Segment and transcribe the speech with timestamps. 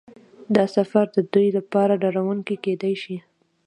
[0.55, 3.17] دا سفر د دوی لپاره ډارونکی کیدای شي